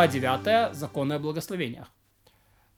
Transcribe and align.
Глава 0.00 0.12
9. 0.12 0.74
Законы 0.74 1.12
о 1.12 1.18
благословениях. 1.18 1.88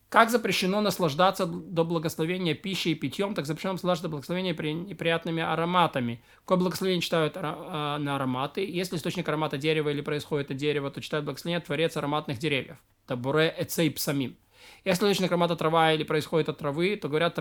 Как 0.08 0.28
запрещено 0.28 0.80
наслаждаться 0.80 1.46
до 1.46 1.84
благословения 1.84 2.56
пищей 2.56 2.90
и 2.90 2.94
питьем, 2.96 3.36
так 3.36 3.46
запрещено 3.46 3.74
наслаждаться 3.74 4.02
до 4.02 4.08
благословения 4.08 4.52
неприятными 4.52 5.40
ароматами. 5.40 6.20
Какое 6.40 6.58
благословение 6.58 7.00
читают 7.00 7.34
а, 7.36 7.98
на 7.98 8.16
ароматы? 8.16 8.68
Если 8.68 8.96
источник 8.96 9.28
аромата 9.28 9.56
дерева 9.56 9.90
или 9.90 10.00
происходит 10.00 10.50
от 10.50 10.56
дерева, 10.56 10.90
то 10.90 11.00
читают 11.00 11.24
благословение 11.24 11.60
Творец 11.60 11.96
ароматных 11.96 12.40
деревьев. 12.40 12.78
Табуре 13.06 13.54
эцей 13.56 13.92
псамим. 13.92 14.36
Если 14.84 15.04
источник 15.04 15.30
аромата 15.30 15.54
трава 15.54 15.92
или 15.92 16.02
происходит 16.02 16.48
от 16.48 16.58
травы, 16.58 16.96
то 16.96 17.06
говорят 17.08 17.36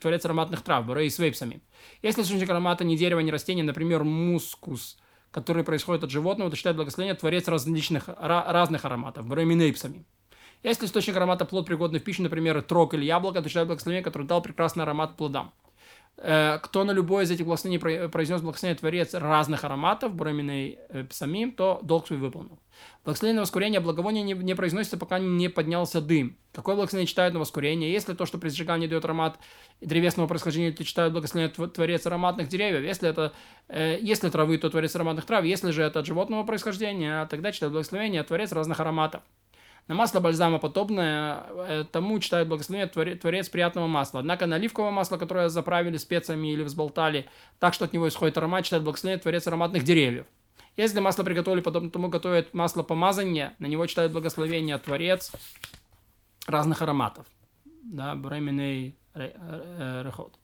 творец 0.00 0.24
ароматных 0.24 0.62
трав, 0.62 0.84
буре 0.84 1.06
и 1.06 1.10
свейпсами. 1.10 1.62
Если 2.02 2.22
источник 2.22 2.50
аромата 2.50 2.82
не 2.82 2.96
дерево, 2.96 3.20
не 3.20 3.30
растение, 3.30 3.64
например, 3.64 4.02
мускус, 4.02 4.98
который 5.32 5.64
происходит 5.64 6.04
от 6.04 6.10
животного, 6.10 6.50
то 6.50 6.56
читают 6.56 6.76
благословение 6.76 7.16
Творец 7.16 7.48
различных, 7.48 8.08
разных 8.18 8.84
ароматов, 8.84 9.26
буре 9.26 9.44
минейпсами. 9.44 10.04
Если 10.62 10.86
источник 10.86 11.16
аромата 11.16 11.44
плод 11.44 11.66
пригодный 11.66 11.98
в 11.98 12.04
пищу, 12.04 12.22
например, 12.22 12.62
трог 12.62 12.94
или 12.94 13.04
яблоко, 13.04 13.42
то 13.42 13.48
читает 13.48 13.66
благословение, 13.66 14.04
который 14.04 14.28
дал 14.28 14.40
прекрасный 14.40 14.84
аромат 14.84 15.16
плодам. 15.16 15.52
Э, 16.18 16.58
кто 16.62 16.84
на 16.84 16.92
любое 16.92 17.24
из 17.24 17.30
этих 17.30 17.46
благословений 17.46 18.08
произнес 18.08 18.42
благословение 18.42 18.78
Творец 18.78 19.14
разных 19.14 19.64
ароматов, 19.64 20.14
бураминой 20.14 20.78
э, 20.88 21.06
самим, 21.10 21.52
то 21.52 21.80
долг 21.82 22.06
свой 22.06 22.18
выполнил. 22.18 22.58
Благословение 23.04 23.36
на 23.36 23.42
воскурение 23.42 23.80
благовония 23.80 24.22
не, 24.22 24.34
не 24.34 24.54
произносится, 24.54 24.98
пока 24.98 25.18
не 25.18 25.48
поднялся 25.48 26.00
дым. 26.00 26.36
Какое 26.52 26.76
благословение 26.76 27.08
читают 27.08 27.34
на 27.34 27.40
воскурение? 27.40 27.92
Если 27.92 28.14
то, 28.14 28.26
что 28.26 28.38
при 28.38 28.50
сжигании 28.50 28.86
дает 28.86 29.04
аромат 29.04 29.38
древесного 29.80 30.28
происхождения, 30.28 30.70
то 30.72 30.84
читают 30.84 31.12
благословение 31.12 31.68
Творец 31.68 32.06
ароматных 32.06 32.48
деревьев. 32.48 32.84
Если 32.84 33.08
это 33.08 33.32
э, 33.68 33.98
если 34.00 34.28
травы, 34.28 34.58
то 34.58 34.68
Творец 34.68 34.94
ароматных 34.94 35.24
трав. 35.24 35.44
Если 35.44 35.70
же 35.70 35.82
это 35.82 36.00
от 36.00 36.06
животного 36.06 36.44
происхождения, 36.44 37.26
тогда 37.26 37.52
читают 37.52 37.72
благословение 37.72 38.22
Творец 38.22 38.52
разных 38.52 38.78
ароматов. 38.80 39.22
На 39.88 39.94
масло 39.94 40.20
бальзама 40.20 40.58
подобное 40.58 41.44
э, 41.48 41.84
тому 41.90 42.18
читают 42.20 42.48
благословение 42.48 43.16
творец 43.16 43.48
приятного 43.48 43.88
масла. 43.88 44.20
Однако 44.20 44.46
на 44.46 44.56
оливковое 44.56 44.90
масло, 44.90 45.18
которое 45.18 45.48
заправили 45.48 45.96
специями 45.96 46.52
или 46.52 46.62
взболтали, 46.62 47.26
так 47.58 47.74
что 47.74 47.84
от 47.84 47.92
него 47.92 48.08
исходит 48.08 48.38
аромат, 48.38 48.64
читают 48.64 48.84
благословение 48.84 49.20
творец 49.20 49.46
ароматных 49.46 49.82
деревьев. 49.82 50.26
Если 50.76 51.00
масло 51.00 51.24
приготовили, 51.24 51.60
подобно 51.60 51.90
тому 51.90 52.08
готовят 52.08 52.54
масло 52.54 52.82
помазания, 52.82 53.54
на 53.58 53.66
него 53.66 53.86
читают 53.86 54.12
благословение 54.12 54.78
творец 54.78 55.32
разных 56.46 56.80
ароматов. 56.80 57.26
Да, 57.82 58.14
бременный 58.14 58.96
э, 59.14 60.02
рехот. 60.04 60.38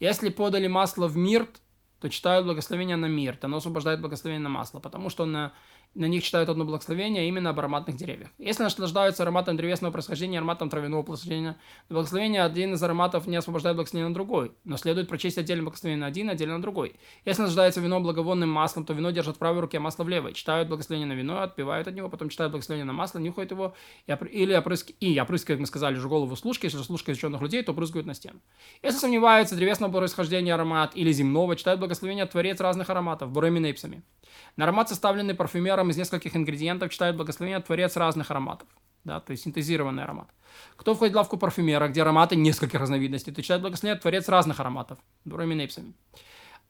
Если 0.00 0.30
подали 0.30 0.66
масло 0.66 1.06
в 1.06 1.16
мирт, 1.16 1.60
то 2.00 2.08
читают 2.08 2.46
благословение 2.46 2.96
на 2.96 3.06
мирт. 3.06 3.44
Оно 3.44 3.58
освобождает 3.58 4.00
благословение 4.00 4.42
на 4.42 4.48
масло, 4.48 4.80
потому 4.80 5.10
что 5.10 5.26
на 5.26 5.52
на 5.94 6.04
них 6.06 6.22
читают 6.22 6.48
одно 6.48 6.64
благословение, 6.64 7.22
а 7.22 7.26
именно 7.26 7.50
об 7.50 7.58
ароматных 7.58 7.96
деревьях. 7.96 8.30
Если 8.38 8.62
наслаждаются 8.62 9.24
ароматом 9.24 9.56
древесного 9.56 9.92
происхождения, 9.92 10.38
ароматом 10.38 10.70
травяного 10.70 11.02
происхождения, 11.02 11.56
благословение 11.88 12.44
один 12.44 12.74
из 12.74 12.82
ароматов 12.82 13.26
не 13.26 13.36
освобождает 13.36 13.76
благословение 13.76 14.08
на 14.08 14.14
другой, 14.14 14.52
но 14.64 14.76
следует 14.76 15.08
прочесть 15.08 15.36
отдельно 15.36 15.64
благословение 15.64 16.00
на 16.00 16.06
один, 16.06 16.30
отдельно 16.30 16.56
на 16.56 16.62
другой. 16.62 16.94
Если 17.24 17.42
наслаждается 17.42 17.80
вино 17.80 18.00
благовонным 18.00 18.48
маслом, 18.48 18.84
то 18.84 18.92
вино 18.92 19.10
держат 19.10 19.36
в 19.36 19.38
правой 19.38 19.60
руке, 19.60 19.78
а 19.78 19.80
масло 19.80 20.04
в 20.04 20.08
левой. 20.08 20.32
Читают 20.32 20.68
благословение 20.68 21.08
на 21.08 21.14
вино, 21.14 21.40
отпивают 21.40 21.88
от 21.88 21.94
него, 21.94 22.08
потом 22.08 22.28
читают 22.28 22.52
благословение 22.52 22.84
на 22.84 22.92
масло, 22.92 23.18
нюхают 23.18 23.50
его, 23.50 23.74
и, 24.06 24.12
или 24.30 24.52
опрыск... 24.52 24.92
и 25.00 25.18
опрыскивают, 25.18 25.58
как 25.58 25.60
мы 25.60 25.66
сказали, 25.66 25.96
же 25.96 26.08
голову 26.08 26.36
служки, 26.36 26.66
если 26.66 26.78
служка 26.78 27.10
изученных 27.10 27.40
людей, 27.40 27.62
то 27.64 27.72
брызгают 27.72 28.06
на 28.06 28.14
стену. 28.14 28.40
Если 28.82 28.98
сомневаются 28.98 29.56
древесного 29.56 29.90
происхождения 29.90 30.54
аромат 30.54 30.92
или 30.94 31.10
земного, 31.10 31.56
читают 31.56 31.80
благословение 31.80 32.26
Творец 32.26 32.60
разных 32.60 32.90
ароматов, 32.90 33.32
буреминейпсами. 33.32 34.02
На 34.56 34.64
аромат, 34.64 34.88
составленный 34.88 35.34
парфюмером 35.34 35.79
из 35.88 35.96
нескольких 35.96 36.36
ингредиентов, 36.36 36.90
читает 36.90 37.16
благословение 37.16 37.60
Творец 37.60 37.96
разных 37.96 38.30
ароматов. 38.30 38.68
Да, 39.04 39.20
то 39.20 39.30
есть 39.30 39.44
синтезированный 39.44 40.02
аромат. 40.02 40.28
Кто 40.76 40.94
входит 40.94 41.14
в 41.14 41.16
лавку 41.16 41.38
парфюмера, 41.38 41.88
где 41.88 42.02
ароматы 42.02 42.36
нескольких 42.36 42.78
разновидностей, 42.78 43.32
то 43.32 43.40
читает 43.40 43.62
благословение 43.62 43.98
Творец 43.98 44.28
разных 44.28 44.60
ароматов. 44.60 44.98
Дурами 45.24 45.54
нейпсами. 45.54 45.94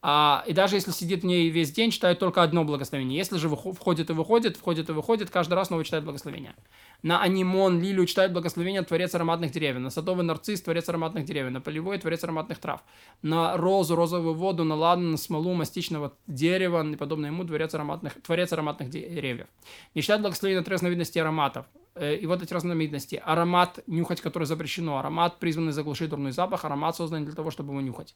А, 0.03 0.45
и 0.47 0.55
даже 0.55 0.77
если 0.77 0.93
сидит 0.93 1.23
в 1.23 1.27
ней 1.27 1.51
весь 1.51 1.73
день, 1.73 1.91
читает 1.91 2.19
только 2.19 2.43
одно 2.43 2.65
благословение. 2.65 3.19
Если 3.19 3.37
же 3.37 3.51
входит 3.51 4.09
и 4.09 4.13
выходит, 4.15 4.57
входит 4.57 4.89
и 4.89 4.93
выходит, 4.93 5.29
каждый 5.29 5.55
раз 5.55 5.69
снова 5.69 5.85
читает 5.85 6.05
благословение. 6.05 6.55
На 7.03 7.21
анимон, 7.21 7.83
лилию 7.83 8.07
читает 8.07 8.33
благословение 8.33 8.83
Творец 8.83 9.15
ароматных 9.15 9.51
деревьев. 9.51 9.83
На 9.83 9.91
садовый 9.91 10.25
нарцисс 10.25 10.63
Творец 10.63 10.89
ароматных 10.89 11.27
деревьев. 11.27 11.53
На 11.53 11.61
полевой 11.61 11.99
Творец 11.99 12.25
ароматных 12.25 12.59
трав. 12.59 12.83
На 13.21 13.59
розу, 13.59 13.95
розовую 13.95 14.35
воду, 14.35 14.65
на 14.65 14.75
ладан, 14.75 15.11
на 15.11 15.17
смолу 15.19 15.53
мастичного 15.53 16.15
дерева 16.27 16.87
и 16.91 16.97
подобное 16.97 17.31
ему 17.31 17.45
Творец 17.45 17.75
ароматных, 17.75 18.15
Творец 18.23 18.53
ароматных 18.55 18.89
деревьев. 18.89 19.49
Не 19.95 20.01
читает 20.01 20.23
благословение 20.23 20.65
три 20.65 20.73
разновидности 20.73 21.19
ароматов. 21.19 21.67
Э, 21.95 22.17
и 22.17 22.25
вот 22.25 22.43
эти 22.43 22.55
разновидности. 22.55 23.21
Аромат, 23.23 23.81
нюхать 23.87 24.23
который 24.23 24.45
запрещено. 24.45 24.99
Аромат, 24.99 25.39
призванный 25.39 25.73
заглушить 25.73 26.09
дурной 26.09 26.33
запах. 26.33 26.65
Аромат, 26.65 26.97
созданный 26.97 27.27
для 27.27 27.35
того, 27.35 27.51
чтобы 27.51 27.73
его 27.73 27.83
нюхать. 27.83 28.15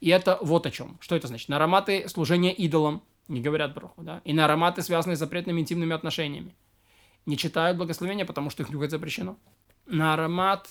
И 0.00 0.10
это 0.10 0.38
вот 0.40 0.66
о 0.66 0.70
чем. 0.70 0.98
Что 1.00 1.16
это 1.16 1.28
значит? 1.28 1.48
На 1.48 1.56
ароматы 1.56 2.08
служения 2.08 2.52
идолам 2.52 3.02
не 3.28 3.40
говорят 3.40 3.74
браху, 3.74 4.02
да? 4.02 4.20
И 4.24 4.32
на 4.32 4.44
ароматы, 4.44 4.82
связанные 4.82 5.16
с 5.16 5.20
запретными 5.20 5.60
интимными 5.60 5.94
отношениями. 5.94 6.54
Не 7.24 7.36
читают 7.36 7.76
благословения, 7.76 8.24
потому 8.24 8.50
что 8.50 8.62
их 8.62 8.70
нюхать 8.70 8.90
запрещено. 8.90 9.36
На 9.86 10.14
аромат 10.14 10.68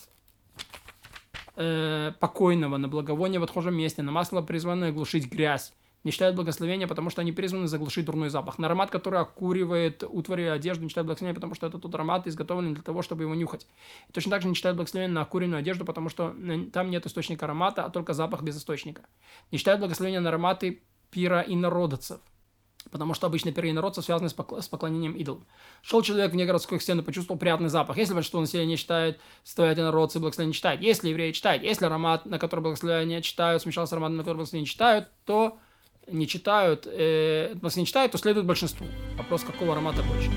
э, 1.55 2.13
покойного, 2.19 2.77
на 2.77 2.87
благовоние 2.87 3.39
в 3.39 3.43
отхожем 3.43 3.75
месте, 3.75 4.01
на 4.01 4.11
масло, 4.11 4.41
призванное 4.41 4.91
глушить 4.91 5.29
грязь 5.29 5.73
не 6.05 6.11
читают 6.11 6.35
благословения, 6.35 6.87
потому 6.87 7.09
что 7.09 7.21
они 7.21 7.31
призваны 7.31 7.67
заглушить 7.67 8.05
дурной 8.05 8.29
запах. 8.29 8.59
На 8.59 8.67
аромат, 8.67 8.91
который 8.91 9.19
окуривает 9.19 10.03
утвари 10.07 10.43
одежду, 10.43 10.83
не 10.83 10.89
читают 10.89 11.07
благословения, 11.07 11.33
потому 11.33 11.55
что 11.55 11.65
это 11.65 11.79
тот 11.79 11.93
аромат 11.95 12.27
изготовлен 12.27 12.75
для 12.75 12.83
того, 12.83 13.01
чтобы 13.01 13.23
его 13.23 13.33
нюхать. 13.33 13.65
И 14.07 14.13
точно 14.13 14.31
так 14.31 14.43
же 14.43 14.47
не 14.47 14.55
читают 14.55 14.77
благословения 14.77 15.13
на 15.13 15.23
окуренную 15.23 15.59
одежду, 15.59 15.83
потому 15.83 16.09
что 16.09 16.35
там 16.71 16.91
нет 16.91 17.07
источника 17.07 17.45
аромата, 17.45 17.83
а 17.83 17.89
только 17.89 18.13
запах 18.13 18.43
без 18.43 18.55
источника. 18.55 19.01
Не 19.51 19.57
читают 19.57 19.81
благословения 19.81 20.19
на 20.19 20.29
ароматы 20.29 20.83
пира 21.09 21.41
и 21.41 21.55
народцев, 21.55 22.19
потому 22.91 23.15
что 23.15 23.25
обычно 23.25 23.51
пиры 23.51 23.71
инородцев 23.71 24.05
связаны 24.05 24.29
с, 24.29 24.35
покл- 24.35 24.61
с 24.61 24.67
поклонением 24.67 25.13
идолам. 25.13 25.47
Шел 25.81 26.03
человек 26.03 26.33
вне 26.33 26.45
городской 26.45 26.79
стены, 26.79 27.01
почувствовал 27.01 27.39
приятный 27.39 27.69
запах. 27.69 27.97
Если 27.97 28.13
большинство 28.13 28.41
населения 28.41 28.77
читает, 28.77 29.19
стоят 29.43 29.79
инородцы, 29.79 30.19
благословение 30.19 30.49
не 30.49 30.55
читают. 30.55 30.81
Если 30.81 31.09
евреи 31.09 31.31
читают, 31.31 31.63
если 31.63 31.85
аромат, 31.85 32.27
на 32.27 32.37
который 32.37 32.59
благословение 32.59 33.23
читают, 33.23 33.63
смешался 33.63 33.89
с 33.89 33.93
ароматом, 33.93 34.17
на 34.17 34.23
который 34.23 34.37
благословение 34.37 34.69
читают, 34.69 35.09
то 35.25 35.57
не 36.07 36.27
читают, 36.27 36.87
э, 36.87 37.55
если 37.63 37.79
не 37.79 37.85
читают, 37.85 38.11
то 38.11 38.17
следует 38.17 38.45
большинству. 38.45 38.87
Вопрос, 39.17 39.43
какого 39.43 39.73
аромата 39.73 40.03
больше. 40.03 40.29